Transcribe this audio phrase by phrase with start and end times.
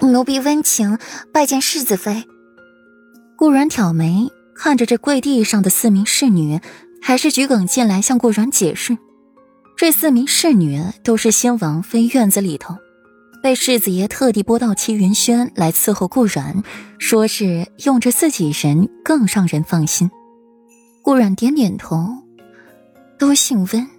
[0.00, 0.98] 奴婢温情
[1.32, 2.24] 拜见世子妃。
[3.36, 6.60] 顾然挑眉看着这跪地上的四名侍女，
[7.02, 8.96] 还是桔梗进来向顾然解释：
[9.76, 12.76] 这四名侍女都是先王妃院子里头，
[13.42, 16.62] 被世子爷特地拨到齐云轩来伺候顾然，
[16.98, 20.10] 说是用着自己人更让人放心。
[21.02, 22.08] 顾然点点头，
[23.18, 23.93] 都姓温。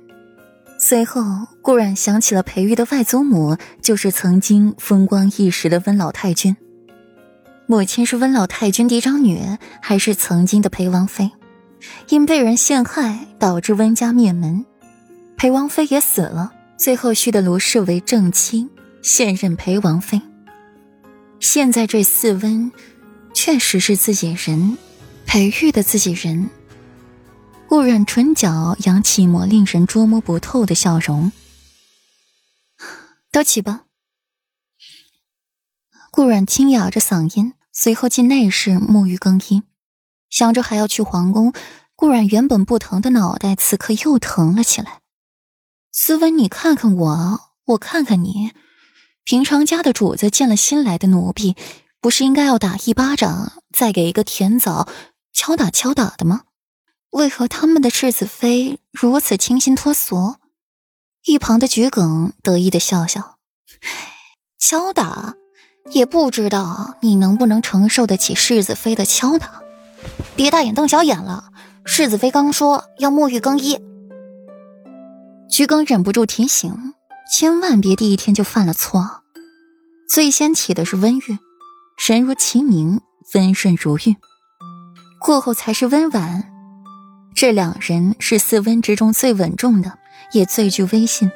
[0.78, 1.24] 随后，
[1.62, 6.56] 顾然想起了裴玉的外祖母，就是曾经风光一时的温老太君。
[7.66, 9.40] 母亲是温老太君嫡长女，
[9.82, 11.32] 还是曾经的裴王妃？
[12.10, 14.66] 因被人陷害，导致温家灭门，
[15.38, 16.52] 裴王妃也死了。
[16.78, 18.68] 最后续的卢氏为正妻，
[19.02, 20.22] 现任裴王妃。
[21.40, 22.72] 现在这四温，
[23.34, 24.78] 确实是自己人，
[25.26, 26.50] 裴玉的自己人。
[27.68, 31.32] 顾然唇角扬起抹令人捉摸不透的笑容。
[33.32, 33.84] 都起吧。
[36.12, 39.64] 顾然轻哑着嗓音，随后进内室沐浴更衣。
[40.30, 41.54] 想着还要去皇宫，
[41.96, 45.02] 顾然原本不疼的脑袋此刻又疼了起来。
[45.92, 48.54] 斯文，你看看我，我看看你，
[49.24, 51.56] 平常家的主子见了新来的奴婢，
[52.00, 54.88] 不是应该要打一巴掌，再给一个甜枣，
[55.34, 56.44] 敲打敲打的吗？
[57.16, 60.36] 为何他们的世子妃如此清新脱俗？
[61.24, 63.38] 一旁的桔梗得意的笑笑
[64.60, 65.34] ：“敲打，
[65.92, 69.62] 也不知道你能不能承受得起世子妃的敲打。
[70.36, 71.54] 别大眼瞪小眼了，
[71.86, 73.80] 世子妃刚说要沐浴更衣。”
[75.50, 76.94] 桔梗忍不住提醒
[77.32, 79.24] ：“千万别第一天就犯了错。
[80.10, 81.40] 最先起的是温玉，
[81.98, 83.00] 神如其名，
[83.34, 84.18] 温顺如玉，
[85.22, 86.52] 过后才是温婉。”
[87.36, 89.98] 这两人是四温之中最稳重的，
[90.32, 91.30] 也最具威信。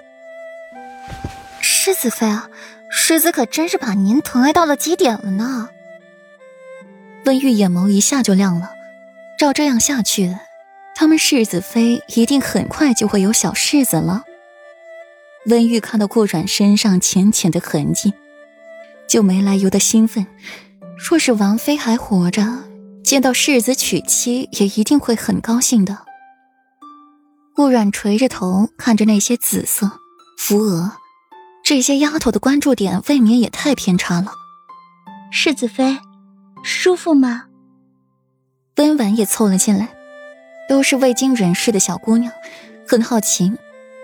[1.59, 2.49] 世子妃啊，
[2.89, 5.69] 世子可真是把您疼爱到了极点了呢。
[7.25, 8.71] 温玉眼眸一下就亮了，
[9.37, 10.37] 照这样下去，
[10.95, 14.23] 他们世子妃一定很快就会有小世子了。
[15.47, 18.13] 温玉看到顾阮身上浅浅的痕迹，
[19.05, 20.25] 就没来由的兴奋。
[20.97, 22.68] 若是王妃还活着。
[23.03, 25.97] 见到世子娶妻，也一定会很高兴的。
[27.55, 29.91] 顾阮垂着头看着那些紫色
[30.37, 30.93] 扶额，
[31.63, 34.31] 这些丫头的关注点未免也太偏差了。
[35.31, 35.97] 世子妃，
[36.63, 37.45] 舒服吗？
[38.77, 39.89] 温婉也凑了进来，
[40.69, 42.31] 都是未经人事的小姑娘，
[42.87, 43.51] 很好奇，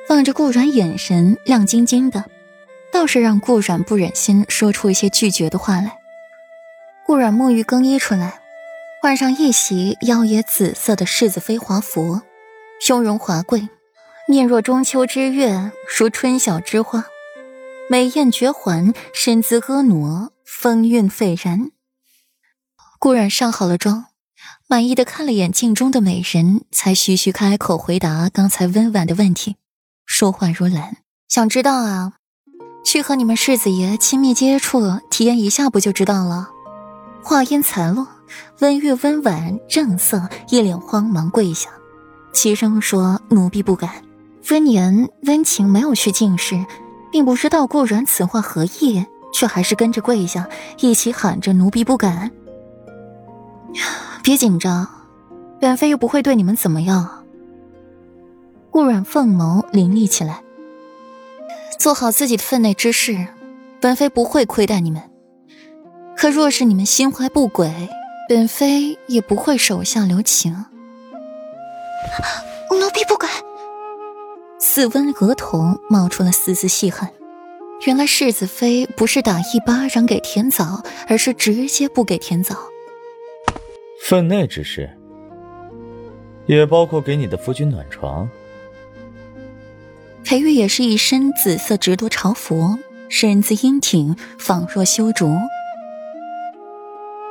[0.10, 2.26] 望着顾阮，眼神亮晶晶的，
[2.92, 5.98] 倒是让顾阮不忍心说出一些拒绝的话来。
[7.06, 8.42] 顾阮沐浴更衣出来。
[9.06, 12.22] 换上一袭妖冶紫色的世子妃华服，
[12.90, 13.70] 雍容华贵，
[14.28, 17.06] 面若中秋之月，如春晓之花，
[17.88, 21.70] 美艳绝环，身姿婀娜，风韵斐然。
[22.98, 24.06] 顾然上好了妆，
[24.68, 29.58] 满意的看了眼镜中的美人，才徐徐开口回答刚才温婉的问题，
[30.08, 30.98] 说话如兰。
[31.28, 32.14] 想知道啊？
[32.84, 36.50] 去和你们世子爷亲密接触，体验一下不就知道了？
[37.22, 38.08] 话音才落。
[38.60, 41.70] 温玉温婉正色，一脸慌忙跪下，
[42.34, 43.90] 齐声说：“奴婢不敢。”
[44.52, 46.66] 温言温情没有去进视，
[47.12, 49.04] 并不知道顾然此话何意，
[49.34, 50.48] 却还是跟着跪下，
[50.80, 52.32] 一起喊着：“奴婢不敢。”
[54.22, 54.88] 别紧张，
[55.60, 57.24] 本妃又不会对你们怎么样。
[58.70, 60.42] 顾阮凤眸凌厉起来，
[61.80, 63.28] 做好自己的分内之事，
[63.80, 65.02] 本妃不会亏待你们。
[66.16, 67.90] 可若是你们心怀不轨，
[68.28, 70.66] 本妃也不会手下留情。
[72.72, 73.30] 奴婢不敢。
[74.60, 77.12] 四温额头冒出了丝丝细汗。
[77.86, 82.56] 原来世子妃不是打一巴掌给田枣，而是直接不给田枣。
[84.02, 84.90] 分内之事，
[86.48, 88.28] 也包括给你的夫君暖床。
[90.24, 95.38] 裴玉也是一身紫色直多朝服，身姿英挺，仿若修竹。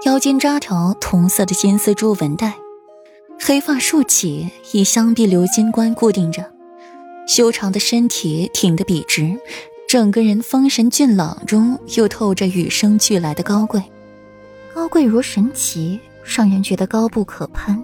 [0.04, 2.52] 腰间扎条同色的金丝珠纹带，
[3.40, 6.44] 黑发竖起，以香碧鎏金冠固定着，
[7.26, 9.34] 修长的身体挺得笔直，
[9.88, 13.82] 整个人风神俊朗中又透着与生俱来的高贵，
[14.74, 17.82] 高贵如神奇，让人觉得高不可攀，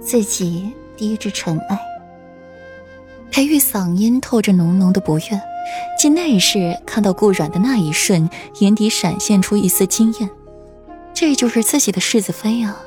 [0.00, 1.78] 自己低至尘埃。
[3.30, 5.38] 裴玉嗓音透着浓浓的不悦，
[5.98, 8.30] 进内室看到顾阮的那一瞬，
[8.60, 10.30] 眼底闪现出一丝惊艳。
[11.14, 12.84] 这就是自己的世子妃啊！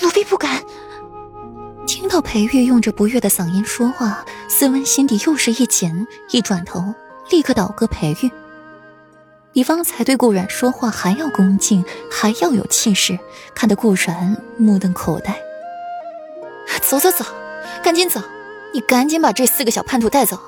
[0.00, 0.62] 奴婢不敢。
[1.86, 6.94] 听到裴玉用着不悦的嗓音说话，斯温心底又是一紧，一转头
[7.30, 8.30] 立刻倒戈裴玉
[9.52, 13.18] ：“比方才对顾阮说话还要恭敬，还要有气势，
[13.54, 15.36] 看得顾阮目瞪口呆。
[16.82, 17.24] 走走走，
[17.82, 18.20] 赶紧走！
[18.74, 20.38] 你赶紧把这四个小叛徒带走！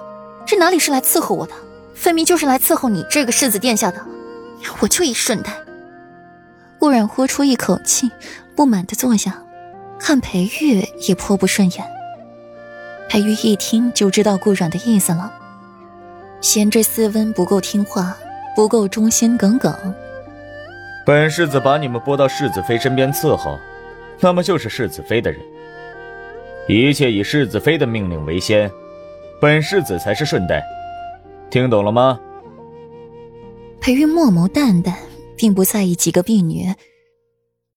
[0.47, 1.55] 这哪里是来伺候我的，
[1.95, 4.05] 分明就是来伺候你这个世子殿下的！
[4.81, 5.53] 我就一顺带。
[6.79, 8.11] 顾然呼出一口气，
[8.55, 9.43] 不满地坐下，
[9.99, 11.85] 看裴玉也颇不顺眼。
[13.09, 15.33] 裴玉一听就知道顾阮的意思了，
[16.41, 18.17] 嫌这斯温不够听话。
[18.57, 19.73] 不够忠心耿耿。
[21.07, 23.57] 本世子把你们拨到世子妃身边伺候，
[24.19, 25.41] 那么就是世子妃的人，
[26.69, 28.69] 一切以世子妃的命令为先，
[29.41, 30.61] 本世子才是顺带。
[31.49, 32.19] 听懂了吗？
[33.81, 34.93] 裴玉墨眸淡淡，
[35.39, 36.67] 并不在意几个婢女